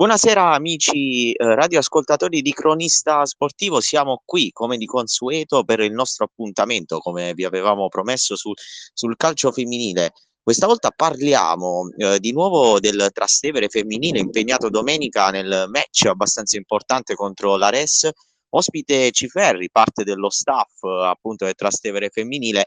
Buonasera 0.00 0.54
amici 0.54 1.30
eh, 1.30 1.54
radioascoltatori 1.54 2.40
di 2.40 2.54
Cronista 2.54 3.26
Sportivo, 3.26 3.80
siamo 3.80 4.22
qui 4.24 4.50
come 4.50 4.78
di 4.78 4.86
consueto 4.86 5.62
per 5.62 5.80
il 5.80 5.92
nostro 5.92 6.24
appuntamento, 6.24 7.00
come 7.00 7.34
vi 7.34 7.44
avevamo 7.44 7.86
promesso 7.88 8.34
sul, 8.34 8.54
sul 8.94 9.14
calcio 9.18 9.52
femminile. 9.52 10.12
Questa 10.42 10.66
volta 10.66 10.90
parliamo 10.90 11.90
eh, 11.98 12.18
di 12.18 12.32
nuovo 12.32 12.80
del 12.80 13.10
Trastevere 13.12 13.68
femminile 13.68 14.20
impegnato 14.20 14.70
domenica 14.70 15.28
nel 15.28 15.66
match 15.68 16.06
abbastanza 16.06 16.56
importante 16.56 17.14
contro 17.14 17.58
la 17.58 17.68
Res. 17.68 18.08
Ospite 18.48 19.10
Ciferri, 19.10 19.68
parte 19.70 20.02
dello 20.02 20.30
staff 20.30 20.82
appunto 20.82 21.44
del 21.44 21.54
Trastevere 21.54 22.08
femminile. 22.08 22.64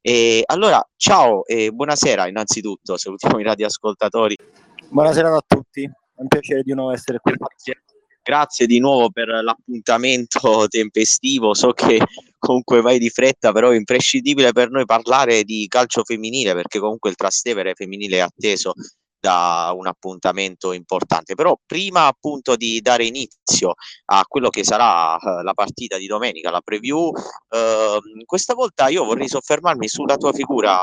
E 0.00 0.44
allora, 0.46 0.82
ciao 0.96 1.44
e 1.44 1.72
buonasera 1.72 2.26
innanzitutto, 2.26 2.96
salutiamo 2.96 3.38
i 3.38 3.42
radioascoltatori. 3.42 4.34
Buonasera 4.88 5.36
a 5.36 5.42
tutti 5.46 5.86
un 6.20 6.28
piacere 6.28 6.62
di 6.62 6.74
nuovo 6.74 6.92
essere 6.92 7.18
qui. 7.18 7.32
Grazie. 7.32 7.82
Grazie 8.22 8.66
di 8.66 8.78
nuovo 8.80 9.10
per 9.10 9.28
l'appuntamento 9.28 10.66
tempestivo. 10.68 11.54
So 11.54 11.72
che 11.72 11.98
comunque 12.38 12.80
vai 12.80 12.98
di 12.98 13.10
fretta, 13.10 13.50
però 13.52 13.70
è 13.70 13.76
imprescindibile 13.76 14.52
per 14.52 14.70
noi 14.70 14.84
parlare 14.84 15.42
di 15.42 15.66
calcio 15.68 16.04
femminile 16.04 16.52
perché 16.52 16.78
comunque 16.78 17.10
il 17.10 17.16
Trastevere 17.16 17.74
femminile 17.74 18.18
è 18.18 18.20
atteso 18.20 18.74
da 19.18 19.72
un 19.74 19.86
appuntamento 19.86 20.72
importante. 20.72 21.34
Però 21.34 21.58
prima 21.64 22.06
appunto 22.06 22.56
di 22.56 22.80
dare 22.80 23.04
inizio 23.04 23.74
a 24.06 24.24
quello 24.26 24.48
che 24.48 24.64
sarà 24.64 25.14
uh, 25.14 25.42
la 25.42 25.52
partita 25.54 25.96
di 25.96 26.06
domenica, 26.06 26.50
la 26.50 26.62
preview, 26.62 27.08
uh, 27.08 28.24
questa 28.24 28.54
volta 28.54 28.88
io 28.88 29.04
vorrei 29.04 29.28
soffermarmi 29.28 29.88
sulla 29.88 30.16
tua 30.16 30.32
figura 30.32 30.82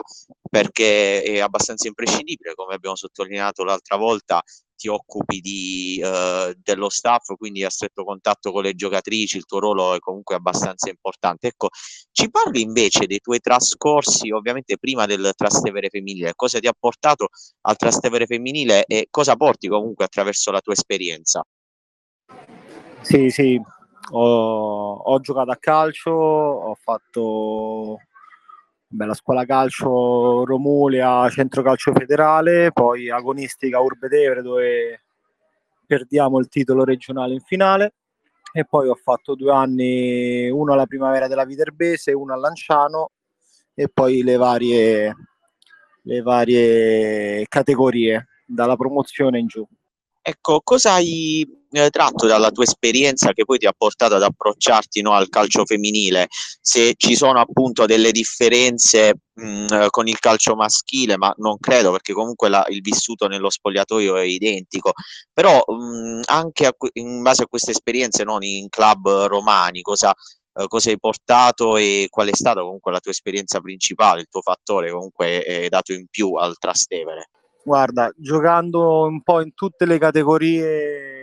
perché 0.50 1.22
è 1.24 1.40
abbastanza 1.40 1.88
imprescindibile, 1.88 2.54
come 2.54 2.76
abbiamo 2.76 2.96
sottolineato 2.96 3.64
l'altra 3.64 3.98
volta, 3.98 4.42
ti 4.78 4.88
occupi 4.88 5.42
di, 5.42 6.02
uh, 6.02 6.54
dello 6.64 6.90
staff, 6.90 7.36
quindi 7.36 7.64
a 7.66 7.70
stretto 7.70 8.04
contatto 8.06 8.52
con 8.52 8.64
le 8.64 8.76
giocatrici, 8.76 9.38
il 9.38 9.46
tuo 9.46 9.60
ruolo 9.60 9.96
è 9.96 10.00
comunque 10.00 10.36
abbastanza 10.36 10.90
importante. 10.90 11.48
Ecco, 11.48 11.70
ci 12.12 12.30
parli 12.30 12.62
invece 12.62 13.08
dei 13.08 13.20
tuoi 13.20 13.40
trascorsi, 13.40 14.32
ovviamente 14.32 14.78
prima 14.78 15.06
del 15.06 15.32
Trastevere 15.36 15.90
femminile, 15.90 16.34
cosa 16.36 16.60
ti 16.60 16.68
ha 16.68 16.76
portato 16.78 17.28
al 17.62 17.76
Trastevere 17.76 18.26
femminile 18.26 18.86
e 18.86 19.08
cosa 19.10 19.36
porti 19.36 19.68
comunque 19.68 20.06
attraverso 20.06 20.52
la 20.52 20.62
tua 20.62 20.74
esperienza? 20.74 21.44
Sì, 23.02 23.30
sì, 23.30 23.60
ho, 24.12 24.94
ho 24.94 25.20
giocato 25.20 25.52
a 25.52 25.58
calcio, 25.58 26.12
ho 26.12 26.76
fatto 26.76 28.00
Beh, 28.90 29.06
la 29.06 29.14
scuola 29.14 29.44
calcio 29.44 30.46
Romulia, 30.46 31.30
centro 31.30 31.62
calcio 31.62 31.92
federale, 31.92 32.72
poi 32.72 33.10
agonistica 33.10 33.82
Urbe 33.82 34.08
Tevere 34.08 34.42
dove 34.42 35.04
perdiamo 35.86 36.40
il 36.40 36.48
titolo 36.48 36.86
regionale 36.86 37.34
in 37.34 37.42
finale 37.42 37.96
e 38.54 38.64
poi 38.64 38.88
ho 38.88 38.96
fatto 38.96 39.36
due 39.36 39.52
anni, 39.52 40.50
uno 40.50 40.72
alla 40.72 40.86
primavera 40.86 41.28
della 41.28 41.44
Viterbese, 41.44 42.14
uno 42.14 42.34
a 42.34 42.38
Lanciano 42.38 43.12
e 43.74 43.90
poi 43.90 44.24
le 44.24 44.38
varie, 44.38 45.16
le 46.04 46.22
varie 46.22 47.46
categorie 47.50 48.28
dalla 48.46 48.78
promozione 48.78 49.38
in 49.38 49.48
giù. 49.48 49.68
Ecco, 50.22 50.62
cosa 50.64 50.94
hai 50.94 51.46
eh, 51.72 51.90
tratto 51.90 52.28
dalla 52.28 52.52
tua 52.52 52.64
esperienza 52.64 53.34
che 53.34 53.46
poi 53.46 53.58
ti 53.58 53.66
ha 53.66 53.74
portato 53.76 54.16
ad 54.16 54.24
approcciarti 54.24 55.02
no, 55.02 55.14
al 55.14 55.30
calcio 55.30 55.66
femminile? 55.66 56.28
Se 56.62 56.94
ci 56.98 57.16
sono 57.16 57.40
appunto 57.40 57.86
delle 57.86 58.12
differenze 58.12 59.14
mh, 59.34 59.88
con 59.90 60.08
il 60.08 60.20
calcio 60.20 60.56
maschile, 60.56 61.18
ma 61.18 61.34
non 61.38 61.58
credo 61.60 61.92
perché 61.92 62.14
comunque 62.14 62.50
la, 62.50 62.66
il 62.70 62.82
vissuto 62.82 63.28
nello 63.28 63.50
spogliatoio 63.50 64.18
è 64.18 64.24
identico, 64.24 64.94
però 65.34 65.64
mh, 65.66 66.22
anche 66.26 66.66
a, 66.66 66.74
in 66.94 67.22
base 67.22 67.44
a 67.44 67.48
queste 67.48 67.72
esperienze 67.72 68.24
non 68.24 68.44
in 68.44 68.70
club 68.70 69.26
romani, 69.26 69.82
cosa, 69.82 70.14
eh, 70.54 70.68
cosa 70.68 70.90
hai 70.90 71.00
portato 71.00 71.78
e 71.78 72.08
qual 72.10 72.30
è 72.30 72.36
stata 72.36 72.62
comunque 72.62 72.92
la 72.92 73.00
tua 73.00 73.12
esperienza 73.12 73.60
principale, 73.60 74.22
il 74.22 74.28
tuo 74.30 74.42
fattore 74.42 74.92
comunque 74.92 75.42
è 75.44 75.68
dato 75.70 75.94
in 75.94 76.08
più 76.10 76.34
al 76.34 76.58
Trastevere? 76.58 77.30
Guarda, 77.64 78.10
giocando 78.16 79.02
un 79.02 79.22
po' 79.22 79.42
in 79.42 79.54
tutte 79.54 79.86
le 79.86 79.98
categorie, 79.98 81.17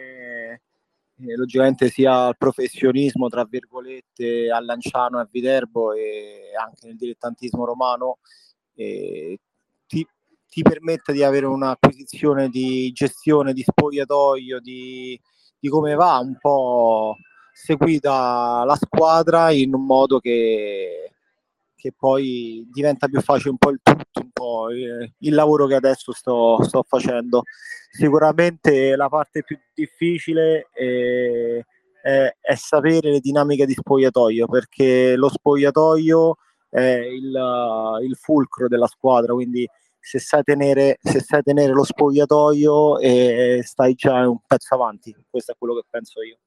eh, 1.21 1.37
logicamente 1.37 1.89
sia 1.91 2.27
al 2.27 2.37
professionismo, 2.37 3.29
tra 3.29 3.45
virgolette, 3.45 4.51
a 4.51 4.61
Lanciano 4.61 5.19
e 5.19 5.23
a 5.23 5.29
Viterbo 5.31 5.93
e 5.93 6.53
anche 6.61 6.87
nel 6.87 6.97
dilettantismo 6.97 7.65
romano, 7.65 8.19
eh, 8.75 9.39
ti, 9.87 10.07
ti, 10.49 10.63
permette 10.63 11.13
di 11.13 11.23
avere 11.23 11.47
un'acquisizione 11.47 12.49
di 12.49 12.91
gestione, 12.93 13.53
di 13.53 13.63
spogliatoio, 13.63 14.61
di, 14.61 15.21
di 15.59 15.69
come 15.69 15.95
va 15.95 16.19
un 16.19 16.37
po' 16.39 17.17
seguita 17.53 18.65
la 18.65 18.77
squadra 18.77 19.51
in 19.53 19.75
un 19.75 19.85
modo 19.87 20.19
che 20.19 21.14
che 21.85 21.93
poi 21.95 22.67
diventa 22.73 23.09
più 23.09 23.21
facile 23.21 23.51
un 23.51 23.59
po' 23.59 23.69
il 23.69 23.81
tutto, 23.83 24.21
un 24.23 24.31
po' 24.33 24.71
il 24.71 25.35
lavoro 25.35 25.67
che 25.67 25.75
adesso 25.75 26.13
sto, 26.13 26.63
sto 26.63 26.83
facendo. 26.83 27.43
Sicuramente 27.91 28.97
la 28.97 29.11
parte 29.11 29.43
più 29.43 29.59
difficile 29.75 30.69
è, 30.73 31.63
è, 32.01 32.37
è, 32.41 32.55
sapere 32.55 33.11
le 33.11 33.21
dinamiche 33.21 33.67
di 33.67 33.75
spogliatoio, 33.75 34.47
perché 34.47 35.15
lo 35.15 35.29
spogliatoio 35.29 36.37
è 36.71 36.81
il, 36.81 37.99
il 38.03 38.17
fulcro 38.17 38.67
della 38.67 38.87
squadra, 38.87 39.35
quindi 39.35 39.69
se 40.01 40.19
sai 40.19 40.43
tenere, 40.43 40.97
se 41.03 41.21
sai 41.21 41.43
tenere 41.43 41.75
lo 41.75 41.85
spogliatoio 41.85 42.99
e 42.99 43.61
stai 43.63 43.93
già 43.93 44.27
un 44.27 44.39
pezzo 44.47 44.75
avanti, 44.75 45.15
questo 45.29 45.53
è 45.53 45.55
quello 45.59 45.75
che 45.75 45.83
penso 45.91 46.23
io. 46.23 46.39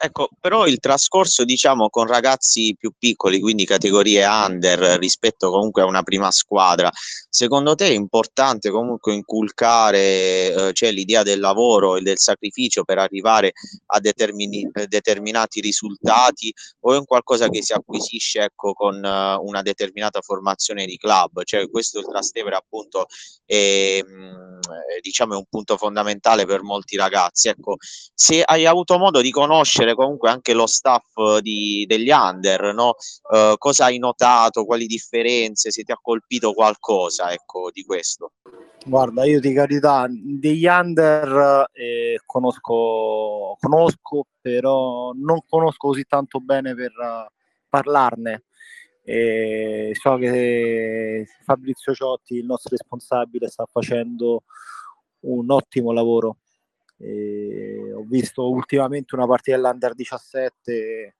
Ecco, 0.00 0.28
però 0.40 0.68
il 0.68 0.78
trascorso, 0.78 1.44
diciamo, 1.44 1.90
con 1.90 2.06
ragazzi 2.06 2.76
più 2.78 2.92
piccoli, 2.96 3.40
quindi 3.40 3.66
categorie 3.66 4.24
under, 4.24 4.96
rispetto 4.96 5.50
comunque 5.50 5.82
a 5.82 5.86
una 5.86 6.04
prima 6.04 6.30
squadra, 6.30 6.88
secondo 7.28 7.74
te 7.74 7.86
è 7.86 7.90
importante 7.90 8.70
comunque 8.70 9.12
inculcare 9.14 10.68
eh, 10.68 10.72
cioè, 10.72 10.92
l'idea 10.92 11.24
del 11.24 11.40
lavoro 11.40 11.96
e 11.96 12.02
del 12.02 12.18
sacrificio 12.18 12.84
per 12.84 12.98
arrivare 12.98 13.50
a 13.86 13.98
determini, 13.98 14.70
determinati 14.86 15.60
risultati 15.60 16.54
o 16.82 16.94
è 16.94 16.96
un 16.96 17.04
qualcosa 17.04 17.48
che 17.48 17.64
si 17.64 17.72
acquisisce 17.72 18.42
ecco, 18.42 18.74
con 18.74 18.94
uh, 19.02 19.44
una 19.44 19.62
determinata 19.62 20.20
formazione 20.20 20.86
di 20.86 20.96
club? 20.96 21.42
Cioè, 21.42 21.68
questo 21.68 21.98
il 21.98 22.06
Trastevere 22.06 22.54
appunto 22.54 23.06
è, 23.44 24.00
mh, 24.00 24.12
mm, 24.12 24.60
diciamo, 25.00 25.34
è 25.34 25.36
un 25.36 25.46
punto 25.50 25.76
fondamentale 25.76 26.46
per 26.46 26.62
molti 26.62 26.96
ragazzi. 26.96 27.48
Ecco, 27.48 27.76
se 28.14 28.42
hai 28.42 28.64
avuto 28.64 28.96
modo 28.96 29.20
di 29.20 29.32
conoscere 29.32 29.87
conoscere 29.88 29.94
comunque 29.94 30.30
anche 30.30 30.52
lo 30.52 30.66
staff 30.66 31.38
di, 31.40 31.84
degli 31.86 32.10
under, 32.10 32.74
no? 32.74 32.94
uh, 33.30 33.56
cosa 33.56 33.86
hai 33.86 33.98
notato, 33.98 34.64
quali 34.64 34.86
differenze, 34.86 35.70
se 35.70 35.82
ti 35.82 35.92
ha 35.92 35.98
colpito 36.00 36.52
qualcosa 36.52 37.32
ecco, 37.32 37.70
di 37.72 37.82
questo? 37.84 38.32
Guarda, 38.84 39.24
io 39.24 39.40
di 39.40 39.52
carità, 39.52 40.06
degli 40.08 40.66
under 40.66 41.68
eh, 41.72 42.20
conosco, 42.24 43.56
conosco, 43.60 44.26
però 44.40 45.12
non 45.14 45.40
conosco 45.46 45.88
così 45.88 46.04
tanto 46.04 46.40
bene 46.40 46.74
per 46.74 46.92
uh, 46.92 47.30
parlarne. 47.68 48.44
E 49.02 49.92
so 49.98 50.16
che 50.16 51.26
Fabrizio 51.44 51.94
Ciotti, 51.94 52.34
il 52.34 52.44
nostro 52.44 52.70
responsabile, 52.70 53.48
sta 53.48 53.66
facendo 53.70 54.42
un 55.20 55.50
ottimo 55.50 55.92
lavoro 55.92 56.36
e 56.98 57.77
ho 57.98 58.04
visto 58.06 58.48
ultimamente 58.48 59.14
una 59.14 59.26
partita 59.26 59.56
dell'Under 59.56 59.94
17, 59.94 61.16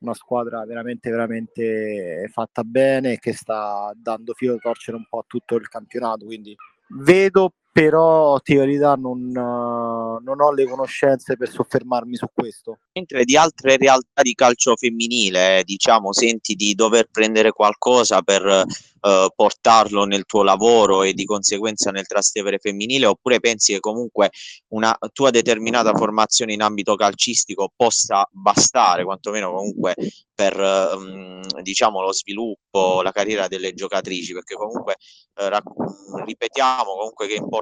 una 0.00 0.14
squadra 0.14 0.64
veramente, 0.64 1.10
veramente 1.10 2.28
fatta 2.30 2.62
bene 2.64 3.18
che 3.18 3.32
sta 3.32 3.92
dando 3.96 4.34
filo 4.34 4.54
da 4.54 4.60
torcere 4.60 4.96
un 4.96 5.06
po' 5.08 5.20
a 5.20 5.24
tutto 5.26 5.56
il 5.56 5.68
campionato. 5.68 6.24
Quindi 6.26 6.54
vedo, 6.88 7.54
però, 7.72 8.38
di 8.44 8.54
verità, 8.54 8.94
non, 8.96 9.30
non 9.30 10.40
ho 10.40 10.52
le 10.52 10.68
conoscenze 10.68 11.38
per 11.38 11.48
soffermarmi 11.48 12.16
su 12.16 12.26
questo. 12.32 12.80
Mentre 12.92 13.24
di 13.24 13.34
altre 13.34 13.78
realtà 13.78 14.20
di 14.20 14.34
calcio 14.34 14.76
femminile, 14.76 15.60
eh, 15.60 15.64
diciamo, 15.64 16.12
senti 16.12 16.54
di 16.54 16.74
dover 16.74 17.08
prendere 17.10 17.50
qualcosa 17.52 18.20
per 18.20 18.66
eh, 19.04 19.30
portarlo 19.34 20.04
nel 20.04 20.24
tuo 20.26 20.42
lavoro 20.42 21.02
e 21.02 21.12
di 21.12 21.24
conseguenza 21.24 21.90
nel 21.90 22.06
Trastevere 22.06 22.58
femminile 22.58 23.06
oppure 23.06 23.40
pensi 23.40 23.72
che 23.72 23.80
comunque 23.80 24.30
una 24.68 24.96
tua 25.12 25.30
determinata 25.30 25.92
formazione 25.94 26.52
in 26.52 26.62
ambito 26.62 26.94
calcistico 26.94 27.72
possa 27.74 28.28
bastare 28.30 29.02
quantomeno 29.02 29.52
comunque 29.52 29.96
per 30.32 30.58
ehm, 30.58 31.62
diciamo 31.62 32.00
lo 32.00 32.12
sviluppo, 32.12 33.02
la 33.02 33.12
carriera 33.12 33.48
delle 33.48 33.74
giocatrici 33.74 34.32
perché 34.34 34.54
comunque 34.54 34.96
eh, 35.34 35.48
rac- 35.48 36.24
ripetiamo 36.24 36.94
comunque 36.94 37.26
che 37.26 37.34
è 37.34 37.38
importante 37.38 37.60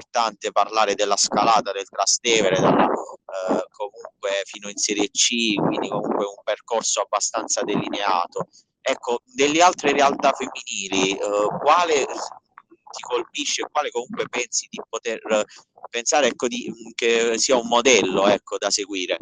parlare 0.51 0.95
della 0.95 1.17
scalata 1.17 1.71
del 1.71 1.87
Trastevere 1.89 2.59
dalla, 2.59 2.85
eh, 2.85 3.65
comunque 3.71 4.41
fino 4.45 4.69
in 4.69 4.77
Serie 4.77 5.09
C 5.09 5.55
quindi 5.55 5.89
comunque 5.89 6.25
un 6.25 6.41
percorso 6.43 7.01
abbastanza 7.01 7.61
delineato 7.61 8.47
Ecco, 8.83 9.21
delle 9.25 9.61
altre 9.61 9.91
realtà 9.91 10.31
femminili, 10.31 11.11
eh, 11.11 11.19
quale 11.61 12.03
ti 12.03 13.01
colpisce, 13.01 13.67
quale 13.71 13.91
comunque 13.91 14.27
pensi 14.27 14.67
di 14.69 14.81
poter 14.89 15.19
pensare 15.89 16.27
ecco, 16.27 16.47
di, 16.47 16.73
che 16.95 17.37
sia 17.37 17.55
un 17.55 17.67
modello 17.67 18.27
ecco, 18.27 18.57
da 18.57 18.71
seguire? 18.71 19.17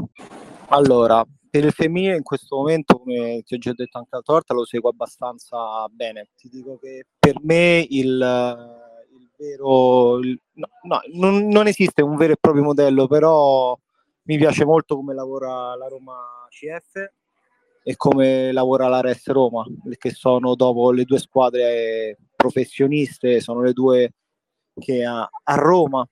Allora, 0.70 1.26
per 1.50 1.66
il 1.66 1.74
femminile 1.74 2.16
in 2.16 2.24
questo 2.24 2.56
momento, 2.56 3.00
come 3.00 3.42
ti 3.44 3.56
ho 3.56 3.58
già 3.58 3.74
detto 3.74 3.98
anche 3.98 4.10
l'altra 4.12 4.34
volta, 4.34 4.54
lo 4.54 4.66
seguo 4.66 4.90
abbastanza 4.90 5.86
bene. 5.90 6.30
Ti 6.36 6.48
dico 6.48 6.80
che 6.82 7.06
per 7.20 7.36
me 7.42 7.86
il 7.90 8.88
vero... 9.40 10.20
No, 10.20 10.68
no 10.84 11.02
non, 11.14 11.48
non, 11.48 11.68
esiste 11.68 12.02
un 12.02 12.18
vero 12.18 12.34
e 12.34 12.38
proprio 12.40 12.64
modello, 12.64 13.08
però 13.08 13.78
mi 14.24 14.38
piace 14.38 14.66
molto 14.66 14.96
come 14.96 15.14
lavora 15.14 15.76
la 15.76 15.88
Roma 15.88 16.18
CF 16.50 17.12
e 17.82 17.96
come 17.96 18.52
lavora 18.52 18.90
la 18.90 19.00
Res 19.00 19.26
Roma, 19.28 19.66
che 19.98 20.12
sono 20.12 20.56
dopo 20.56 20.92
le 20.92 21.06
due 21.06 21.18
squadre 21.18 22.18
professioniste, 22.36 23.40
sono 23.40 23.62
le 23.62 23.74
due 23.74 24.14
che 24.78 25.06
a, 25.06 25.22
a 25.22 25.56
Roma 25.56 26.08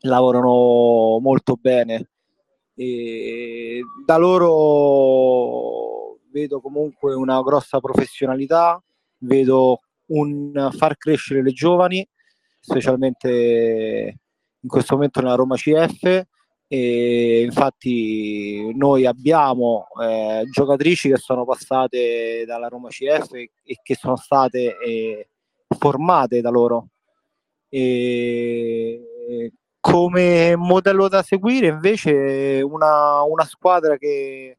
lavorano 0.00 1.18
molto 1.20 1.56
bene. 1.58 2.10
E 2.74 3.80
da 4.04 4.16
loro 4.16 6.18
vedo 6.30 6.60
comunque 6.60 7.14
una 7.14 7.42
grossa 7.42 7.80
professionalità, 7.80 8.80
vedo 9.18 9.80
un 10.06 10.70
far 10.72 10.96
crescere 10.96 11.42
le 11.42 11.52
giovani, 11.52 12.06
specialmente 12.58 14.18
in 14.60 14.68
questo 14.68 14.94
momento 14.94 15.20
nella 15.20 15.34
Roma 15.34 15.56
CF 15.56 16.26
e 16.70 17.42
infatti 17.42 18.74
noi 18.74 19.06
abbiamo 19.06 19.86
eh, 20.02 20.44
giocatrici 20.50 21.08
che 21.08 21.16
sono 21.16 21.46
passate 21.46 22.44
dalla 22.46 22.68
Roma 22.68 22.88
CF 22.88 23.32
e, 23.34 23.50
e 23.64 23.78
che 23.82 23.94
sono 23.94 24.16
state 24.16 24.76
eh, 24.78 25.28
formate 25.78 26.40
da 26.40 26.50
loro. 26.50 26.88
E 27.70 29.52
come 29.80 30.56
modello 30.56 31.08
da 31.08 31.22
seguire 31.22 31.68
invece 31.68 32.60
una, 32.62 33.22
una 33.22 33.44
squadra 33.44 33.96
che, 33.96 34.58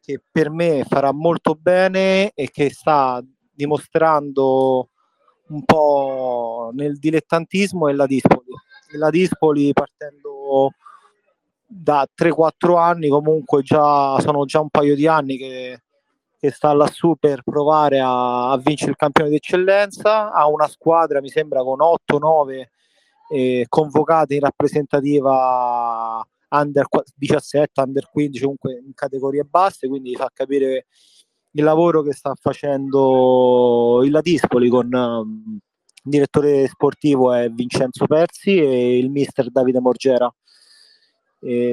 che 0.00 0.22
per 0.30 0.50
me 0.50 0.84
farà 0.88 1.12
molto 1.12 1.54
bene 1.54 2.32
e 2.34 2.50
che 2.50 2.70
sta 2.70 3.22
dimostrando 3.52 4.88
un 5.48 5.64
po' 5.64 6.59
nel 6.72 6.98
dilettantismo 6.98 7.88
è 7.88 7.92
la 7.92 8.06
Dispoli. 8.06 8.48
La 8.96 9.10
Dispoli 9.10 9.72
partendo 9.72 10.72
da 11.66 12.06
3-4 12.16 12.76
anni 12.76 13.08
comunque 13.08 13.62
già 13.62 14.18
sono 14.20 14.44
già 14.44 14.60
un 14.60 14.70
paio 14.70 14.96
di 14.96 15.06
anni 15.06 15.36
che, 15.36 15.82
che 16.36 16.50
sta 16.50 16.72
lassù 16.72 17.14
per 17.16 17.42
provare 17.44 18.00
a, 18.00 18.50
a 18.50 18.58
vincere 18.58 18.90
il 18.90 18.96
campione 18.96 19.30
d'eccellenza 19.30 20.32
ha 20.32 20.48
una 20.48 20.66
squadra 20.66 21.20
mi 21.20 21.28
sembra 21.28 21.62
con 21.62 21.78
8-9 21.78 22.64
eh, 23.32 23.66
convocate 23.68 24.34
in 24.34 24.40
rappresentativa 24.40 26.26
under 26.50 26.86
17, 27.14 27.80
under 27.80 28.08
15, 28.10 28.40
comunque 28.40 28.82
in 28.84 28.92
categorie 28.94 29.44
basse, 29.44 29.88
quindi 29.88 30.14
fa 30.16 30.30
capire 30.32 30.86
il 31.52 31.64
lavoro 31.64 32.02
che 32.02 32.12
sta 32.12 32.34
facendo 32.34 34.02
il 34.04 34.10
Latispoli 34.10 34.68
con 34.68 35.60
il 36.02 36.10
direttore 36.10 36.66
sportivo 36.68 37.32
è 37.32 37.48
Vincenzo 37.50 38.06
Persi 38.06 38.56
e 38.58 38.98
il 38.98 39.10
mister 39.10 39.50
Davide 39.50 39.80
Morgera 39.80 40.32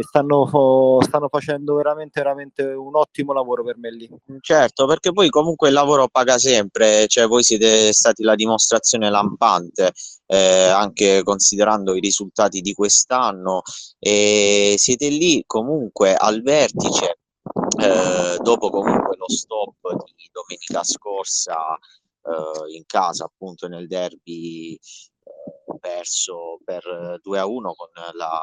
stanno, 0.01 0.99
stanno, 1.01 1.27
facendo 1.27 1.75
veramente, 1.75 2.21
veramente 2.21 2.63
un 2.63 2.95
ottimo 2.95 3.33
lavoro 3.33 3.63
per 3.63 3.77
me 3.77 3.91
lì. 3.91 4.09
Certo, 4.39 4.87
perché 4.87 5.11
poi 5.11 5.29
comunque 5.29 5.67
il 5.67 5.73
lavoro 5.73 6.07
paga 6.07 6.37
sempre, 6.37 7.05
cioè 7.07 7.27
voi 7.27 7.43
siete 7.43 7.91
stati 7.91 8.23
la 8.23 8.35
dimostrazione 8.35 9.09
lampante, 9.09 9.91
eh, 10.25 10.67
anche 10.67 11.21
considerando 11.23 11.93
i 11.95 11.99
risultati 11.99 12.61
di 12.61 12.73
quest'anno, 12.73 13.61
e 13.99 14.75
siete 14.77 15.09
lì 15.09 15.43
comunque 15.45 16.15
al 16.15 16.41
vertice, 16.41 17.17
eh, 17.81 18.37
dopo 18.41 18.69
comunque 18.69 19.17
lo 19.17 19.27
stop 19.27 20.05
di 20.15 20.29
domenica 20.31 20.83
scorsa 20.83 21.57
eh, 22.27 22.75
in 22.75 22.85
casa, 22.85 23.25
appunto 23.25 23.67
nel 23.67 23.87
derby 23.87 24.73
eh, 24.73 25.77
perso 25.79 26.59
per 26.63 27.19
2 27.21 27.39
a 27.39 27.45
1 27.45 27.73
con 27.73 27.89
la 28.13 28.39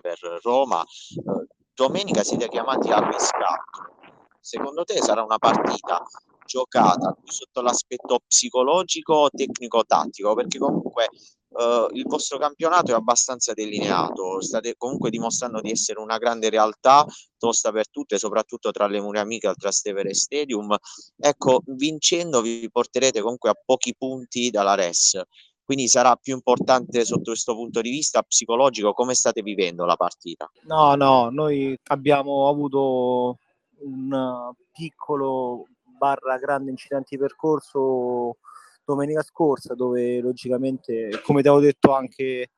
per 0.00 0.18
Roma. 0.42 0.82
Eh, 0.82 1.46
domenica 1.74 2.22
siete 2.22 2.48
chiamati 2.48 2.90
al 2.90 3.04
riscatto. 3.04 3.96
Secondo 4.40 4.84
te 4.84 5.00
sarà 5.02 5.22
una 5.22 5.38
partita 5.38 6.02
giocata 6.44 7.16
sotto 7.24 7.62
l'aspetto 7.62 8.20
psicologico, 8.26 9.30
tecnico-tattico? 9.30 10.34
Perché 10.34 10.58
comunque 10.58 11.08
Uh, 11.54 11.86
il 11.94 12.04
vostro 12.06 12.36
campionato 12.38 12.90
è 12.90 12.94
abbastanza 12.94 13.52
delineato, 13.52 14.40
state 14.40 14.74
comunque 14.76 15.10
dimostrando 15.10 15.60
di 15.60 15.70
essere 15.70 16.00
una 16.00 16.18
grande 16.18 16.50
realtà, 16.50 17.06
tosta 17.38 17.70
per 17.70 17.88
tutte, 17.88 18.18
soprattutto 18.18 18.72
tra 18.72 18.88
le 18.88 19.00
mura 19.00 19.20
amiche 19.20 19.46
al 19.46 19.54
Trastevere 19.54 20.14
Stadium. 20.14 20.76
Ecco, 21.16 21.62
vincendo 21.66 22.40
vi 22.40 22.68
porterete 22.70 23.20
comunque 23.20 23.50
a 23.50 23.56
pochi 23.64 23.94
punti 23.96 24.50
dalla 24.50 24.74
RES 24.74 25.22
quindi 25.64 25.88
sarà 25.88 26.14
più 26.16 26.34
importante 26.34 27.04
sotto 27.06 27.30
questo 27.30 27.54
punto 27.54 27.80
di 27.80 27.88
vista 27.88 28.22
psicologico 28.22 28.92
come 28.92 29.14
state 29.14 29.40
vivendo 29.40 29.86
la 29.86 29.96
partita? 29.96 30.50
No, 30.64 30.94
no, 30.94 31.30
noi 31.30 31.76
abbiamo 31.84 32.48
avuto 32.48 33.38
un 33.78 34.52
piccolo 34.72 35.64
barra 35.98 36.36
grande 36.36 36.70
incidente 36.70 37.08
di 37.10 37.18
percorso 37.18 38.36
domenica 38.84 39.22
scorsa 39.22 39.74
dove 39.74 40.20
logicamente, 40.20 41.20
come 41.22 41.42
ti 41.42 41.48
avevo 41.48 41.62
detto 41.64 41.92
anche 41.94 42.50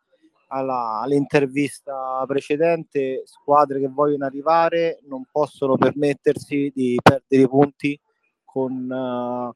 alla, 0.49 1.00
all'intervista 1.00 2.23
precedente, 2.26 3.23
squadre 3.25 3.81
che 3.81 3.88
vogliono 3.88 4.25
arrivare 4.25 5.00
non 5.08 5.25
possono 5.31 5.76
permettersi 5.76 6.70
di 6.75 6.99
perdere 7.02 7.49
punti 7.49 7.99
con 8.44 8.73
uh, 8.90 9.52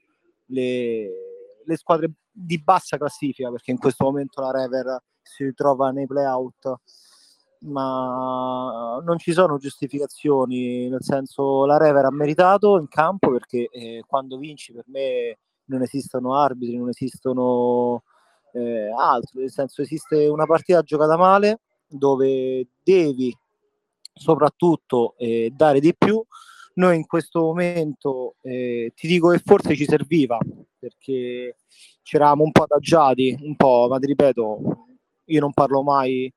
le, 0.46 1.08
le 1.64 1.76
squadre 1.76 2.12
di 2.32 2.60
bassa 2.62 2.96
classifica 2.96 3.50
perché 3.50 3.70
in 3.70 3.78
questo 3.78 4.04
momento 4.04 4.40
la 4.40 4.50
Rever 4.50 5.02
si 5.22 5.44
ritrova 5.44 5.90
nei 5.90 6.06
playout. 6.06 6.74
Ma 7.62 9.02
non 9.04 9.18
ci 9.18 9.32
sono 9.32 9.58
giustificazioni 9.58 10.88
nel 10.88 11.02
senso 11.02 11.66
la 11.66 11.76
Rever 11.76 12.06
ha 12.06 12.10
meritato 12.10 12.78
in 12.78 12.88
campo 12.88 13.30
perché 13.30 13.68
eh, 13.70 14.02
quando 14.06 14.38
vinci 14.38 14.72
per 14.72 14.84
me 14.86 15.38
non 15.70 15.82
esistono 15.82 16.34
arbitri 16.34 16.76
non 16.76 16.88
esistono 16.88 18.02
eh, 18.52 18.90
altro. 18.96 19.40
Nel 19.40 19.50
senso 19.50 19.82
esiste 19.82 20.26
una 20.26 20.46
partita 20.46 20.82
giocata 20.82 21.16
male 21.16 21.60
dove 21.86 22.66
devi 22.82 23.36
soprattutto 24.12 25.14
eh, 25.16 25.52
dare 25.54 25.80
di 25.80 25.94
più. 25.96 26.22
Noi 26.74 26.96
in 26.96 27.06
questo 27.06 27.40
momento 27.40 28.36
eh, 28.42 28.92
ti 28.94 29.06
dico 29.06 29.30
che 29.30 29.40
forse 29.44 29.74
ci 29.74 29.84
serviva 29.84 30.38
perché 30.78 31.56
ci 32.02 32.16
eravamo 32.16 32.44
un 32.44 32.52
po' 32.52 32.62
adagiati, 32.62 33.36
un 33.42 33.54
po', 33.56 33.86
ma 33.90 33.98
ti 33.98 34.06
ripeto, 34.06 34.86
io 35.26 35.40
non 35.40 35.52
parlo 35.52 35.82
mai 35.82 36.32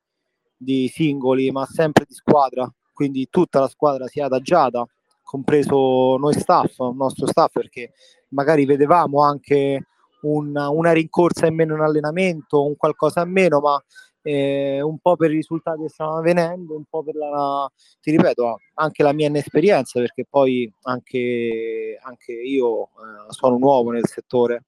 di 0.56 0.88
singoli, 0.88 1.50
ma 1.50 1.64
sempre 1.66 2.04
di 2.06 2.14
squadra, 2.14 2.70
quindi 2.92 3.28
tutta 3.30 3.60
la 3.60 3.68
squadra 3.68 4.06
si 4.06 4.20
è 4.20 4.22
adagiata, 4.22 4.86
compreso 5.22 6.16
noi 6.16 6.34
staff, 6.34 6.78
il 6.78 6.94
nostro 6.94 7.26
staff, 7.26 7.52
perché 7.52 7.92
magari 8.34 8.66
vedevamo 8.66 9.22
anche 9.22 9.86
una, 10.22 10.68
una 10.68 10.92
rincorsa 10.92 11.46
in 11.46 11.54
meno 11.54 11.74
in 11.74 11.80
allenamento, 11.80 12.66
un 12.66 12.76
qualcosa 12.76 13.22
in 13.22 13.30
meno, 13.30 13.60
ma 13.60 13.82
eh, 14.22 14.80
un 14.80 14.98
po' 14.98 15.16
per 15.16 15.30
i 15.30 15.36
risultati 15.36 15.82
che 15.82 15.88
stavano 15.88 16.18
avvenendo, 16.18 16.74
un 16.74 16.84
po' 16.88 17.02
per 17.02 17.14
la, 17.14 17.70
ti 18.00 18.10
ripeto, 18.10 18.58
anche 18.74 19.02
la 19.02 19.12
mia 19.12 19.28
inesperienza, 19.28 20.00
perché 20.00 20.26
poi 20.28 20.70
anche, 20.82 21.98
anche 22.02 22.32
io 22.32 22.84
eh, 22.84 22.88
sono 23.28 23.58
nuovo 23.58 23.90
nel 23.90 24.06
settore. 24.06 24.64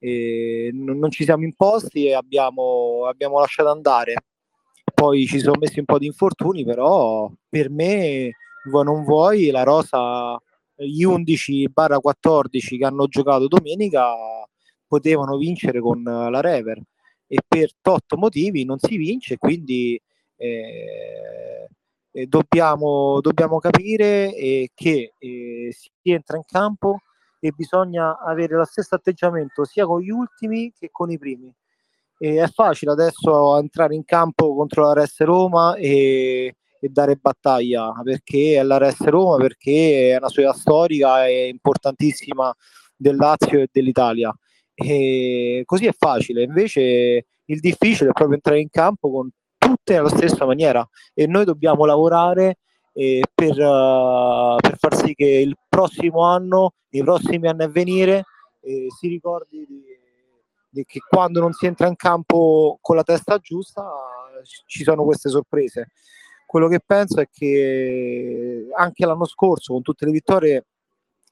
E 0.00 0.70
non, 0.72 0.98
non 0.98 1.10
ci 1.10 1.24
siamo 1.24 1.44
imposti 1.44 2.06
e 2.06 2.14
abbiamo, 2.14 3.06
abbiamo 3.06 3.38
lasciato 3.38 3.70
andare. 3.70 4.14
Poi 4.92 5.26
ci 5.26 5.38
sono 5.38 5.58
messi 5.60 5.78
un 5.78 5.84
po' 5.84 5.98
di 5.98 6.06
infortuni, 6.06 6.64
però 6.64 7.30
per 7.48 7.70
me, 7.70 8.32
vuoi 8.68 8.84
non 8.84 9.04
vuoi, 9.04 9.50
la 9.50 9.62
rosa, 9.62 10.40
gli 10.84 11.04
11-14 11.04 12.78
che 12.78 12.84
hanno 12.84 13.06
giocato 13.06 13.48
domenica 13.48 14.12
potevano 14.86 15.36
vincere 15.36 15.80
con 15.80 16.02
la 16.02 16.40
Rever 16.40 16.80
e 17.26 17.38
per 17.46 17.70
tot 17.80 18.14
motivi 18.14 18.64
non 18.64 18.78
si 18.78 18.96
vince, 18.96 19.36
quindi 19.36 20.00
eh, 20.36 21.68
eh, 22.10 22.26
dobbiamo, 22.26 23.20
dobbiamo, 23.20 23.58
capire 23.58 24.34
eh, 24.34 24.70
che 24.74 25.12
eh, 25.18 25.68
si 25.70 25.90
entra 26.02 26.36
in 26.36 26.44
campo 26.46 27.00
e 27.38 27.52
bisogna 27.54 28.18
avere 28.18 28.56
lo 28.56 28.64
stesso 28.64 28.94
atteggiamento 28.94 29.64
sia 29.64 29.84
con 29.84 30.00
gli 30.00 30.10
ultimi 30.10 30.72
che 30.72 30.88
con 30.90 31.10
i 31.10 31.18
primi. 31.18 31.54
E 32.20 32.42
è 32.42 32.48
facile 32.48 32.92
adesso 32.92 33.58
entrare 33.58 33.94
in 33.94 34.04
campo 34.04 34.54
contro 34.54 34.82
la 34.82 35.04
RS 35.04 35.20
Roma 35.20 35.76
e, 35.76 36.56
e 36.80 36.88
dare 36.88 37.16
battaglia 37.16 37.92
perché 38.02 38.58
è 38.58 38.62
la 38.62 38.78
RS 38.78 39.04
Roma, 39.06 39.36
perché 39.36 40.12
è 40.12 40.16
una 40.16 40.28
sua 40.28 40.52
storica 40.52 41.26
è 41.26 41.30
importantissima 41.30 42.54
del 42.96 43.16
Lazio 43.16 43.60
e 43.60 43.68
dell'Italia. 43.70 44.34
E 44.74 45.62
così 45.64 45.86
è 45.86 45.94
facile, 45.96 46.42
invece 46.42 47.26
il 47.44 47.60
difficile 47.60 48.10
è 48.10 48.12
proprio 48.12 48.36
entrare 48.36 48.60
in 48.60 48.70
campo 48.70 49.10
con 49.10 49.28
tutte 49.56 49.94
nella 49.94 50.08
stessa 50.08 50.44
maniera. 50.44 50.86
E 51.14 51.26
noi 51.26 51.44
dobbiamo 51.44 51.84
lavorare 51.84 52.58
eh, 52.92 53.22
per, 53.34 53.58
uh, 53.58 54.56
per, 54.56 54.76
far 54.78 54.96
sì 54.96 55.14
che 55.14 55.26
il 55.26 55.56
prossimo 55.68 56.22
anno, 56.22 56.74
i 56.90 57.02
prossimi 57.02 57.48
anni 57.48 57.64
a 57.64 57.68
venire, 57.68 58.24
eh, 58.60 58.86
si 58.96 59.08
ricordi 59.08 59.64
di, 59.66 59.82
di 60.68 60.84
che 60.84 61.00
quando 61.08 61.40
non 61.40 61.52
si 61.52 61.66
entra 61.66 61.86
in 61.86 61.96
campo 61.96 62.78
con 62.80 62.96
la 62.96 63.02
testa 63.02 63.38
giusta 63.38 63.84
ci 64.66 64.82
sono 64.82 65.04
queste 65.04 65.28
sorprese. 65.28 65.90
Quello 66.48 66.68
che 66.68 66.80
penso 66.80 67.20
è 67.20 67.28
che 67.30 68.68
anche 68.74 69.04
l'anno 69.04 69.26
scorso, 69.26 69.74
con 69.74 69.82
tutte 69.82 70.06
le 70.06 70.12
vittorie, 70.12 70.64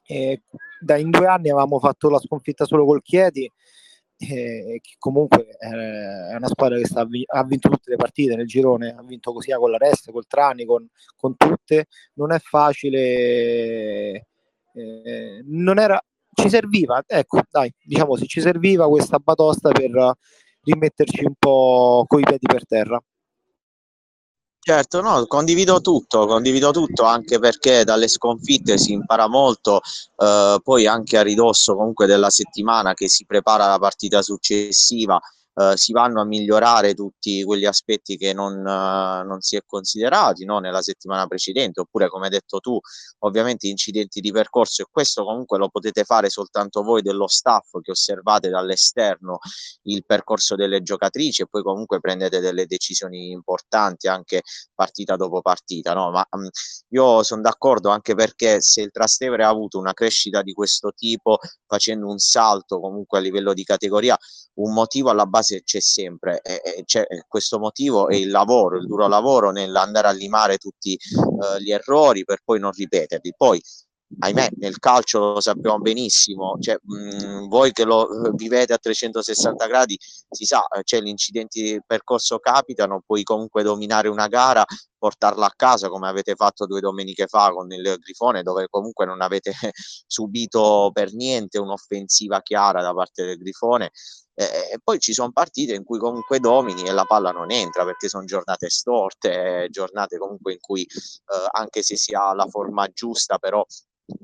eh, 0.05 0.43
da 0.79 0.95
in 0.97 1.09
due 1.09 1.25
anni 1.25 1.49
avevamo 1.49 1.79
fatto 1.79 2.07
la 2.11 2.19
sconfitta 2.19 2.65
solo 2.65 2.85
col 2.85 3.01
Chiedi, 3.01 3.51
eh, 4.17 4.79
che 4.79 4.95
comunque 4.99 5.47
eh, 5.59 6.29
è 6.33 6.35
una 6.35 6.47
squadra 6.47 6.77
che 6.77 6.85
sta, 6.85 7.01
ha 7.01 7.43
vinto 7.45 7.67
tutte 7.67 7.89
le 7.89 7.95
partite 7.95 8.35
nel 8.35 8.45
girone, 8.45 8.95
ha 8.95 9.01
vinto 9.01 9.41
sia 9.41 9.57
con 9.57 9.71
la 9.71 9.77
Rest, 9.77 10.11
col 10.11 10.27
Trani, 10.27 10.65
con, 10.65 10.87
con 11.15 11.35
tutte. 11.35 11.87
Non 12.13 12.31
è 12.31 12.37
facile, 12.37 14.27
eh, 14.73 15.43
non 15.45 15.79
era, 15.79 15.99
ci 16.31 16.47
serviva, 16.47 17.01
ecco, 17.07 17.41
dai, 17.49 17.73
diciamo 17.83 18.15
se 18.17 18.27
ci 18.27 18.39
serviva 18.39 18.87
questa 18.87 19.17
batosta 19.17 19.71
per 19.71 20.13
rimetterci 20.61 21.25
un 21.25 21.33
po' 21.39 22.05
coi 22.07 22.21
piedi 22.21 22.45
per 22.45 22.67
terra. 22.67 23.01
Certo, 24.67 24.99
no, 24.99 25.25
condivido 25.27 25.79
tutto, 25.79 26.25
condivido 26.25 26.71
tutto 26.71 27.05
anche 27.05 27.39
perché 27.39 27.85
dalle 27.85 28.09
sconfitte 28.09 28.77
si 28.77 28.91
impara 28.91 29.29
molto, 29.29 29.79
eh, 30.17 30.59
poi 30.61 30.85
anche 30.85 31.17
a 31.17 31.21
ridosso 31.21 31.73
comunque 31.73 32.05
della 32.05 32.29
settimana 32.29 32.93
che 32.93 33.07
si 33.07 33.23
prepara 33.25 33.65
la 33.67 33.79
partita 33.79 34.21
successiva, 34.21 35.17
eh, 35.59 35.75
si 35.75 35.91
vanno 35.91 36.21
a 36.21 36.25
migliorare 36.25 36.93
tutti 36.93 37.43
quegli 37.43 37.65
aspetti 37.65 38.15
che 38.15 38.31
non, 38.31 38.59
eh, 38.59 39.23
non 39.25 39.41
si 39.41 39.55
è 39.55 39.61
considerati 39.65 40.45
no? 40.45 40.59
nella 40.59 40.83
settimana 40.83 41.25
precedente, 41.25 41.79
oppure 41.79 42.09
come 42.09 42.25
hai 42.25 42.31
detto 42.31 42.59
tu, 42.59 42.79
ovviamente 43.19 43.67
incidenti 43.67 44.21
di 44.21 44.31
percorso 44.31 44.83
e 44.83 44.85
questo 44.91 45.23
comunque 45.23 45.57
lo 45.57 45.69
potete 45.69 46.03
fare 46.03 46.29
soltanto 46.29 46.83
voi 46.83 47.01
dello 47.01 47.27
staff 47.27 47.79
che 47.81 47.91
osservate 47.91 48.49
dall'esterno 48.49 49.39
il 49.83 50.05
percorso 50.05 50.55
delle 50.55 50.83
giocatrici 50.83 51.41
e 51.41 51.47
poi 51.49 51.63
comunque 51.63 51.99
prendete 51.99 52.39
delle 52.39 52.67
decisioni 52.67 53.31
importanti 53.31 54.07
anche 54.07 54.43
partita 54.75 55.15
dopo 55.15 55.41
partita, 55.41 55.93
no? 55.93 56.11
Ma 56.11 56.25
mh, 56.29 56.39
mm, 56.39 56.47
io 56.89 57.23
sono 57.23 57.41
d'accordo 57.41 57.89
anche 57.89 58.13
perché 58.13 58.61
se 58.61 58.81
il 58.81 58.91
Trastevere 58.91 59.43
ha 59.43 59.49
avuto 59.49 59.79
una 59.79 59.93
crescita 59.93 60.43
di 60.43 60.53
questo 60.53 60.91
tipo 60.95 61.39
facendo 61.65 62.07
un 62.07 62.19
salto 62.19 62.79
comunque 62.79 63.17
a 63.17 63.21
livello 63.21 63.53
di 63.53 63.63
categoria, 63.63 64.17
un 64.55 64.73
motivo 64.73 65.09
alla 65.09 65.25
base 65.25 65.46
base 65.47 65.63
c'è 65.63 65.79
sempre, 65.79 66.41
e, 66.41 66.61
e 66.63 66.83
c'è 66.83 67.05
questo 67.27 67.59
motivo 67.59 68.09
è 68.09 68.15
il 68.15 68.29
lavoro, 68.29 68.77
il 68.77 68.85
duro 68.85 69.07
lavoro 69.07 69.51
nell'andare 69.51 70.07
a 70.07 70.11
limare 70.11 70.57
tutti 70.57 70.97
uh, 71.15 71.57
gli 71.59 71.71
errori 71.71 72.25
per 72.25 72.39
poi 72.43 72.59
non 72.59 72.71
ripeterli. 72.71 73.33
Poi 73.35 73.61
ahimè 74.19 74.51
nel 74.57 74.79
calcio 74.79 75.19
lo 75.19 75.41
sappiamo 75.41 75.79
benissimo 75.79 76.55
cioè, 76.61 76.77
mh, 76.81 77.47
voi 77.49 77.73
che 77.73 77.83
lo 77.83 78.31
vivete 78.35 78.71
a 78.71 78.77
360 78.77 79.67
gradi 79.67 79.97
si 80.29 80.45
sa 80.45 80.61
cioè, 80.83 81.01
gli 81.01 81.07
incidenti 81.07 81.61
di 81.61 81.81
percorso 81.85 82.39
capitano 82.39 83.03
puoi 83.05 83.23
comunque 83.23 83.63
dominare 83.63 84.07
una 84.07 84.27
gara 84.27 84.63
portarla 84.97 85.47
a 85.47 85.53
casa 85.53 85.89
come 85.89 86.07
avete 86.07 86.35
fatto 86.35 86.65
due 86.65 86.79
domeniche 86.79 87.27
fa 87.27 87.51
con 87.51 87.69
il 87.71 87.97
Grifone 87.99 88.43
dove 88.43 88.67
comunque 88.69 89.05
non 89.05 89.21
avete 89.21 89.51
subito 90.07 90.89
per 90.93 91.13
niente 91.13 91.59
un'offensiva 91.59 92.41
chiara 92.41 92.81
da 92.81 92.93
parte 92.93 93.25
del 93.25 93.37
Grifone 93.37 93.91
eh, 94.39 94.73
e 94.73 94.79
poi 94.83 94.99
ci 94.99 95.13
sono 95.13 95.31
partite 95.31 95.73
in 95.73 95.83
cui 95.83 95.97
comunque 95.97 96.39
domini 96.39 96.87
e 96.87 96.91
la 96.91 97.05
palla 97.05 97.31
non 97.31 97.51
entra 97.51 97.83
perché 97.85 98.07
sono 98.07 98.23
giornate 98.23 98.69
storte, 98.69 99.67
giornate 99.71 100.19
comunque 100.19 100.53
in 100.53 100.59
cui 100.59 100.83
eh, 100.83 101.47
anche 101.51 101.81
se 101.81 101.95
si 101.97 102.13
ha 102.13 102.33
la 102.35 102.45
forma 102.45 102.87
giusta, 102.93 103.39
però 103.39 103.65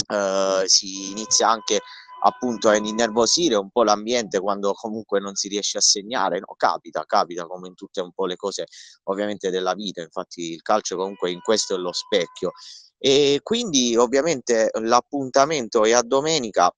eh, 0.07 0.63
si 0.65 1.09
inizia 1.09 1.49
anche 1.49 1.81
appunto 2.25 2.69
a 2.69 2.75
innervosire 2.75 3.55
un 3.55 3.69
po' 3.71 3.83
l'ambiente 3.83 4.39
quando 4.39 4.73
comunque 4.73 5.19
non 5.19 5.33
si 5.33 5.47
riesce 5.47 5.79
a 5.79 5.81
segnare, 5.81 6.39
no, 6.39 6.53
capita, 6.55 7.03
capita 7.05 7.45
come 7.47 7.67
in 7.67 7.73
tutte 7.73 7.99
un 7.99 8.11
po' 8.13 8.27
le 8.27 8.35
cose 8.35 8.65
ovviamente 9.05 9.49
della 9.49 9.73
vita, 9.73 10.01
infatti 10.01 10.53
il 10.53 10.61
calcio 10.61 10.95
comunque 10.95 11.31
in 11.31 11.41
questo 11.41 11.73
è 11.75 11.77
lo 11.77 11.91
specchio. 11.91 12.51
E 12.97 13.39
quindi 13.43 13.97
ovviamente 13.97 14.69
l'appuntamento 14.79 15.83
è 15.83 15.91
a 15.91 16.01
domenica 16.03 16.73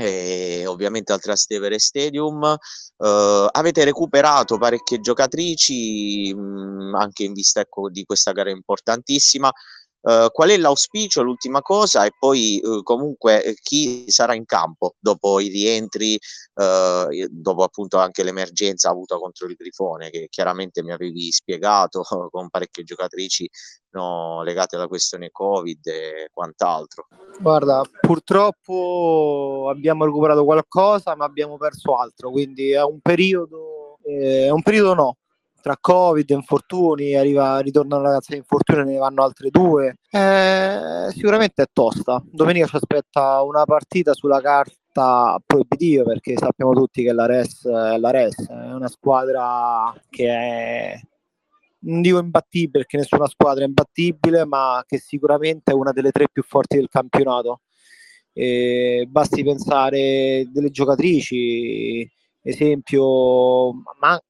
eh, 0.00 0.64
ovviamente 0.66 1.12
al 1.12 1.20
Trastevere 1.20 1.78
Stadium. 1.78 2.56
Eh, 2.96 3.48
avete 3.50 3.84
recuperato 3.84 4.56
parecchie 4.56 5.00
giocatrici 5.00 6.32
mh, 6.34 6.40
mm, 6.40 6.94
anche 6.94 7.24
in 7.24 7.32
vista 7.32 7.60
ecco, 7.60 7.90
di 7.90 8.04
questa 8.04 8.32
gara 8.32 8.50
importantissima. 8.50 9.50
Uh, 10.08 10.30
qual 10.32 10.48
è 10.48 10.56
l'auspicio, 10.56 11.20
l'ultima 11.20 11.60
cosa, 11.60 12.06
e 12.06 12.12
poi 12.18 12.58
uh, 12.62 12.82
comunque 12.82 13.44
eh, 13.44 13.54
chi 13.60 14.10
sarà 14.10 14.32
in 14.32 14.46
campo 14.46 14.94
dopo 14.98 15.38
i 15.38 15.48
rientri, 15.48 16.18
uh, 16.54 17.26
dopo 17.28 17.62
appunto 17.62 17.98
anche 17.98 18.22
l'emergenza 18.22 18.88
avuta 18.88 19.18
contro 19.18 19.46
il 19.48 19.54
Grifone, 19.54 20.08
che 20.08 20.28
chiaramente 20.30 20.82
mi 20.82 20.92
avevi 20.92 21.30
spiegato 21.30 22.00
con 22.30 22.48
parecchie 22.48 22.84
giocatrici 22.84 23.50
no, 23.90 24.42
legate 24.44 24.76
alla 24.76 24.88
questione 24.88 25.28
Covid 25.30 25.86
e 25.86 26.30
quant'altro. 26.32 27.08
Guarda, 27.38 27.82
purtroppo 28.00 29.68
abbiamo 29.70 30.06
recuperato 30.06 30.42
qualcosa, 30.42 31.14
ma 31.16 31.26
abbiamo 31.26 31.58
perso 31.58 31.94
altro, 31.96 32.30
quindi 32.30 32.70
è 32.70 32.82
un 32.82 33.00
periodo, 33.00 33.98
eh, 34.04 34.46
è 34.46 34.50
un 34.50 34.62
periodo 34.62 34.94
no 34.94 35.16
tra 35.60 35.76
Covid, 35.80 36.28
infortuni, 36.30 37.14
arriva, 37.14 37.58
ritorna 37.60 37.96
una 37.96 38.08
ragazza 38.08 38.32
di 38.32 38.38
infortuni, 38.38 38.92
ne 38.92 38.98
vanno 38.98 39.22
altre 39.22 39.50
due. 39.50 39.96
Eh, 40.10 41.08
sicuramente 41.10 41.62
è 41.62 41.66
tosta. 41.72 42.22
Domenica 42.24 42.66
ci 42.66 42.76
aspetta 42.76 43.42
una 43.42 43.64
partita 43.64 44.14
sulla 44.14 44.40
carta 44.40 45.40
proibitiva 45.44 46.04
perché 46.04 46.36
sappiamo 46.36 46.72
tutti 46.72 47.02
che 47.02 47.12
la 47.12 47.26
Res 47.26 47.66
è 47.66 47.98
la 47.98 48.10
Res, 48.10 48.48
è 48.48 48.72
una 48.72 48.88
squadra 48.88 49.94
che 50.08 50.28
è 50.28 51.00
non 51.80 52.00
dico 52.00 52.18
imbattibile 52.18 52.70
perché 52.84 52.96
nessuna 52.96 53.28
squadra 53.28 53.64
è 53.64 53.66
imbattibile, 53.68 54.44
ma 54.44 54.82
che 54.86 54.98
sicuramente 54.98 55.70
è 55.72 55.74
una 55.74 55.92
delle 55.92 56.10
tre 56.10 56.26
più 56.30 56.42
forti 56.42 56.76
del 56.76 56.88
campionato. 56.88 57.60
E 58.32 59.06
basti 59.08 59.42
pensare 59.44 60.46
delle 60.50 60.70
giocatrici, 60.70 62.08
esempio, 62.42 63.72
ma 64.00 64.20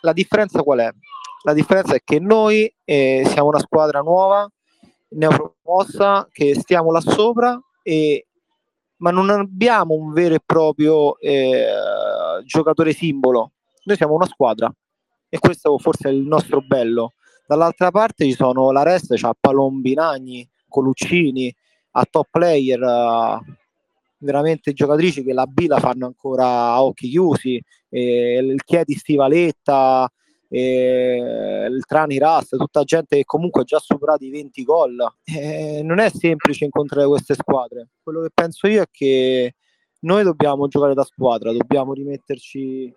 la 0.00 0.12
differenza 0.12 0.62
qual 0.62 0.80
è? 0.80 0.90
La 1.42 1.52
differenza 1.52 1.94
è 1.94 2.00
che 2.04 2.18
noi 2.20 2.72
eh, 2.84 3.22
siamo 3.26 3.48
una 3.48 3.58
squadra 3.58 4.00
nuova, 4.00 4.50
neopromossa, 5.10 6.28
che 6.30 6.54
stiamo 6.54 6.92
là 6.92 7.00
sopra, 7.00 7.58
e, 7.82 8.26
ma 8.96 9.10
non 9.10 9.30
abbiamo 9.30 9.94
un 9.94 10.12
vero 10.12 10.34
e 10.34 10.40
proprio 10.44 11.18
eh, 11.18 11.66
giocatore 12.44 12.92
simbolo. 12.92 13.52
Noi 13.84 13.96
siamo 13.96 14.14
una 14.14 14.26
squadra 14.26 14.72
e 15.28 15.38
questo 15.38 15.78
forse 15.78 16.08
è 16.08 16.12
il 16.12 16.26
nostro 16.26 16.60
bello. 16.60 17.14
Dall'altra 17.46 17.90
parte 17.90 18.26
ci 18.26 18.34
sono 18.34 18.70
la 18.70 18.82
resta, 18.82 19.16
c'ha 19.16 19.34
Palombinagni, 19.38 20.48
Coluccini, 20.68 21.52
a 21.92 22.06
top 22.08 22.28
player, 22.30 22.80
uh, 22.80 23.42
veramente 24.20 24.72
giocatrici 24.72 25.22
che 25.22 25.32
la 25.32 25.46
B 25.46 25.66
la 25.66 25.78
fanno 25.78 26.06
ancora 26.06 26.46
a 26.46 26.82
occhi 26.82 27.08
chiusi, 27.08 27.62
eh, 27.88 28.38
il 28.38 28.62
Chiedi 28.64 28.94
Stivaletta, 28.94 30.10
eh, 30.48 31.66
il 31.70 31.84
Trani 31.86 32.18
Rast, 32.18 32.56
tutta 32.56 32.82
gente 32.82 33.16
che 33.16 33.24
comunque 33.24 33.62
ha 33.62 33.64
già 33.64 33.78
superato 33.78 34.24
i 34.24 34.30
20 34.30 34.62
gol. 34.64 35.14
Eh, 35.24 35.80
non 35.82 35.98
è 35.98 36.10
semplice 36.10 36.64
incontrare 36.64 37.06
queste 37.06 37.34
squadre. 37.34 37.90
Quello 38.02 38.22
che 38.22 38.30
penso 38.34 38.66
io 38.66 38.82
è 38.82 38.88
che 38.90 39.54
noi 40.00 40.22
dobbiamo 40.24 40.66
giocare 40.68 40.94
da 40.94 41.04
squadra, 41.04 41.52
dobbiamo 41.52 41.92
rimetterci 41.92 42.92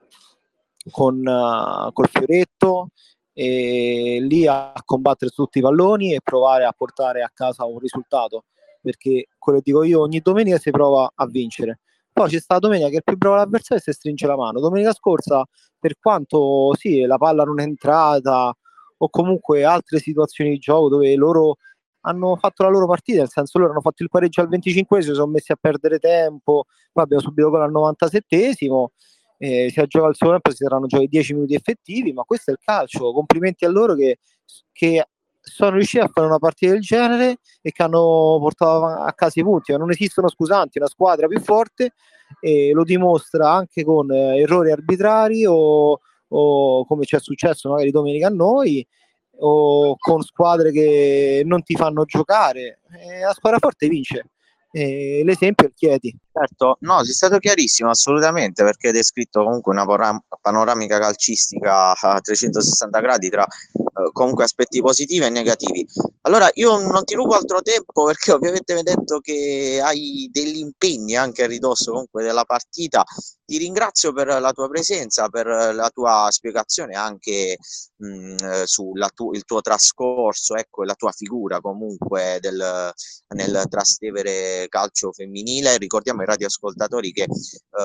con 0.92 1.18
uh, 1.25 1.92
col 1.94 2.10
fioretto 2.10 2.89
e 3.34 4.20
lì 4.22 4.46
a 4.48 4.74
combattere 4.86 5.32
su 5.32 5.44
tutti 5.44 5.60
i 5.60 5.62
palloni 5.62 6.13
e 6.13 6.22
provare 6.22 6.65
a 6.65 6.74
portare 6.74 7.24
a 7.24 7.32
casa 7.34 7.65
un 7.65 7.80
risultato 7.80 8.44
perché 8.84 9.28
quello 9.38 9.60
che 9.60 9.72
dico 9.72 9.84
io 9.84 10.02
ogni 10.02 10.20
domenica 10.20 10.58
si 10.58 10.70
prova 10.72 11.12
a 11.16 11.25
vincere. 11.25 11.80
Poi 12.12 12.30
c'è 12.30 12.40
stata 12.40 12.60
domenica 12.60 12.90
che 12.90 13.02
più 13.02 13.18
bravo 13.18 13.36
l'avversario 13.38 13.82
si 13.82 13.92
stringe 13.92 14.28
la 14.28 14.36
mano. 14.36 14.60
Domenica 14.60 14.94
scorsa 14.94 15.44
per 15.80 15.98
quanto 16.00 16.74
sì 16.78 17.02
la 17.02 17.18
palla 17.18 17.44
non 17.44 17.60
è 17.60 17.63
entrata 17.63 18.56
o 18.98 19.10
comunque 19.10 19.63
altre 19.63 20.00
situazioni 20.00 20.52
di 20.52 20.58
gioco 20.60 20.90
dove 20.90 21.16
loro 21.16 21.58
hanno 22.06 22.36
fatto 22.36 22.63
la 22.63 22.70
loro 22.70 22.86
partita, 22.86 23.20
nel 23.20 23.30
senso 23.30 23.58
loro 23.60 23.72
hanno 23.72 23.82
fatto 23.82 24.04
il 24.04 24.10
pareggio 24.10 24.42
al 24.42 24.50
25 24.50 25.02
si 25.02 25.13
sono 25.13 25.32
messi 25.32 25.52
a 25.52 25.58
perdere 25.60 26.00
tempo, 26.00 26.66
poi 26.92 27.04
abbiamo 27.04 27.22
subito 27.24 27.50
quello 27.50 27.63
al 27.63 27.72
97esimo, 27.72 28.88
eh, 29.38 29.70
si 29.72 29.80
è 29.80 29.88
giocato 29.88 30.10
al 30.10 30.16
suo 30.16 30.30
tempo, 30.30 30.52
si 30.52 30.58
saranno 30.58 30.86
giocati 30.86 31.10
10 31.10 31.34
minuti 31.34 31.56
effettivi, 31.56 32.13
ma 32.13 32.24
questo 32.24 32.52
è 32.52 32.54
il 32.54 32.60
calcio, 32.63 33.13
complimenti 33.13 33.66
a 33.66 33.70
loro 33.70 33.96
che, 33.96 34.20
che 34.72 35.06
sono 35.44 35.72
riusciti 35.72 36.04
a 36.04 36.10
fare 36.12 36.28
una 36.28 36.40
partita 36.40 36.72
del 36.72 36.82
genere 36.82 37.38
e 37.62 37.72
che 37.72 37.84
hanno 37.84 38.38
portato 38.40 38.86
a 38.86 39.12
casa 39.14 39.40
i 39.40 39.44
punti. 39.44 39.76
Non 39.78 39.92
esistono 39.92 40.30
scusanti, 40.30 40.78
una 40.78 40.88
squadra 40.88 41.28
più 41.28 41.40
forte 41.42 41.94
e 42.40 42.72
lo 42.74 42.84
dimostra 42.84 43.52
anche 43.52 43.84
con 43.84 44.10
eh, 44.12 44.40
errori 44.40 44.72
arbitrari 44.72 45.46
o, 45.46 46.00
o 46.28 46.86
come 46.86 47.04
ci 47.06 47.16
è 47.16 47.20
successo 47.20 47.70
magari 47.70 47.92
domenica 47.92 48.28
a 48.28 48.32
noi 48.32 48.86
o 49.40 49.96
con 49.98 50.22
squadre 50.22 50.72
che 50.72 51.42
non 51.46 51.62
ti 51.64 51.76
fanno 51.76 52.06
giocare. 52.06 52.80
E 52.98 53.20
la 53.20 53.34
squadra 53.34 53.60
forte 53.60 53.88
vince. 53.90 54.30
E 54.72 55.22
l'esempio 55.26 55.66
è 55.66 55.70
il 55.70 55.76
Chieti. 55.76 56.18
Certo, 56.36 56.78
no, 56.80 57.04
sei 57.04 57.13
stato 57.13 57.38
chiarissimo 57.38 57.92
assolutamente 57.92 58.63
perché 58.63 58.88
hai 58.88 58.94
descritto 58.94 59.44
comunque 59.44 59.72
una 59.72 59.86
panoramica 60.42 60.98
calcistica 60.98 61.92
a 61.96 62.20
360 62.22 63.00
gradi 63.02 63.30
tra 63.30 63.44
eh, 63.46 64.10
comunque 64.12 64.44
aspetti 64.44 64.82
positivi 64.82 65.24
e 65.25 65.30
negativi. 65.30 65.86
Allora 66.22 66.50
io 66.56 66.80
non 66.80 67.04
ti 67.04 67.13
rubo 67.13 67.36
altro 67.36 67.62
tempo 67.62 68.06
perché 68.10 68.32
ovviamente 68.32 68.74
mi 68.74 68.80
hai 68.80 68.96
detto 68.96 69.20
che 69.20 69.80
hai 69.84 70.28
degli 70.32 70.58
impegni 70.58 71.16
anche 71.16 71.44
a 71.44 71.48
ridosso 71.48 71.92
comunque 71.92 72.24
della 72.24 72.46
partita. 72.46 73.04
Ti 73.46 73.58
ringrazio 73.58 74.12
per 74.12 74.28
la 74.28 74.52
tua 74.54 74.68
presenza, 74.70 75.30
per 75.30 75.46
la 75.46 75.90
tua 75.94 76.28
spiegazione 76.32 76.96
anche 76.96 77.58
mh, 77.98 78.63
sul 78.63 79.06
tu- 79.13 79.32
tuo 79.46 79.62
trascorso, 79.62 80.56
ecco, 80.56 80.84
la 80.84 80.96
tua 80.96 81.12
figura 81.12 81.60
comunque 81.62 82.38
del, 82.42 82.92
nel 83.36 83.63
Trastevere 83.70 84.68
calcio 84.70 85.12
femminile. 85.12 85.78
Ricordiamo 85.78 86.23
ai 86.24 86.25
radioascoltatori 86.25 87.12
che 87.12 87.24
eh, 87.24 87.27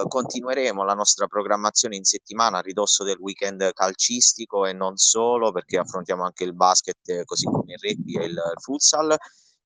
continueremo 0.07 0.85
la 0.85 0.95
nostra 0.95 1.26
programmazione 1.26 1.97
in 1.97 2.04
settimana 2.04 2.59
a 2.59 2.62
ridosso 2.62 3.04
del 3.04 3.18
weekend 3.18 3.73
calcistico 3.73 4.64
e 4.64 4.73
non 4.73 4.97
solo 4.97 5.52
perché 5.52 5.78
affrontiamo 5.78 6.25
anche 6.25 6.45
il 6.45 6.54
basket 6.54 7.25
così 7.25 7.45
come 7.45 7.75
il 7.75 7.78
rugby 7.80 8.18
e 8.18 8.25
il 8.25 8.40
futsal. 8.61 9.16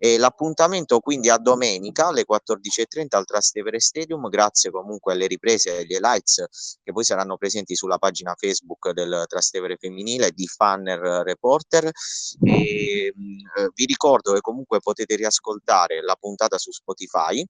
E 0.05 0.19
l'appuntamento 0.19 0.99
quindi 0.99 1.31
a 1.31 1.39
domenica 1.39 2.09
alle 2.09 2.25
14.30 2.29 3.07
al 3.11 3.25
Trastevere 3.25 3.79
Stadium, 3.79 4.29
grazie 4.29 4.73
comunque 4.73 5.13
alle 5.13 5.29
riprese 5.29 5.71
e 5.71 5.83
agli 5.83 5.93
highlights 5.93 6.45
che 6.83 6.91
poi 6.91 7.05
saranno 7.05 7.37
presenti 7.37 7.77
sulla 7.77 7.99
pagina 7.99 8.35
Facebook 8.37 8.91
del 8.91 9.27
Trastevere 9.29 9.77
Femminile 9.77 10.33
di 10.33 10.49
Fanner 10.49 10.99
Reporter. 11.25 11.89
E, 12.43 12.53
eh, 12.53 13.15
vi 13.75 13.85
ricordo 13.85 14.33
che 14.33 14.41
comunque 14.41 14.81
potete 14.81 15.15
riascoltare 15.15 16.03
la 16.03 16.17
puntata 16.19 16.59
su 16.59 16.73
Spotify 16.73 17.47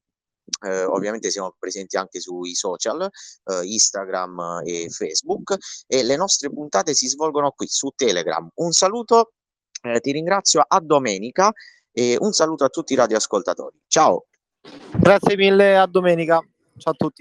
eh, 0.65 0.85
ovviamente 0.85 1.31
siamo 1.31 1.55
presenti 1.59 1.97
anche 1.97 2.21
sui 2.21 2.55
social, 2.55 3.03
eh, 3.03 3.61
Instagram 3.65 4.63
e 4.65 4.89
Facebook 4.91 5.57
e 5.87 6.03
le 6.03 6.17
nostre 6.17 6.51
puntate 6.51 6.95
si 6.95 7.09
svolgono 7.09 7.51
qui 7.53 7.67
su 7.69 7.91
Telegram. 7.95 8.49
Un 8.55 8.73
saluto, 8.73 9.33
eh, 9.83 10.01
ti 10.01 10.13
ringrazio 10.13 10.65
a 10.67 10.81
domenica 10.81 11.53
e 11.91 12.17
un 12.21 12.33
saluto 12.33 12.65
a 12.65 12.69
tutti 12.69 12.93
i 12.93 12.97
radioascoltatori. 12.97 13.81
Ciao. 13.87 14.27
Grazie 14.97 15.37
mille, 15.37 15.77
a 15.77 15.87
domenica. 15.87 16.41
Ciao 16.77 16.93
a 16.93 16.97
tutti. 16.97 17.21